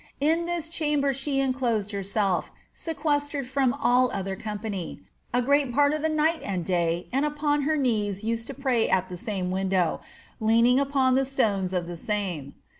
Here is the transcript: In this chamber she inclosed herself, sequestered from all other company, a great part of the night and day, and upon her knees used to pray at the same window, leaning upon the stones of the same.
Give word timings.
In 0.19 0.47
this 0.47 0.67
chamber 0.67 1.13
she 1.13 1.39
inclosed 1.39 1.91
herself, 1.91 2.51
sequestered 2.73 3.45
from 3.47 3.71
all 3.73 4.09
other 4.11 4.35
company, 4.35 5.01
a 5.31 5.43
great 5.43 5.71
part 5.71 5.93
of 5.93 6.01
the 6.01 6.09
night 6.09 6.41
and 6.41 6.65
day, 6.65 7.07
and 7.13 7.23
upon 7.23 7.61
her 7.69 7.77
knees 7.77 8.23
used 8.23 8.47
to 8.47 8.55
pray 8.55 8.89
at 8.89 9.09
the 9.09 9.15
same 9.17 9.51
window, 9.51 10.01
leaning 10.39 10.79
upon 10.79 11.13
the 11.13 11.23
stones 11.23 11.71
of 11.71 11.85
the 11.85 11.97
same. 11.97 12.55